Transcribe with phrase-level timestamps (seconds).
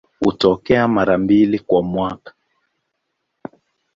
[0.19, 2.33] Hutokea mara mbili kwa mwaka.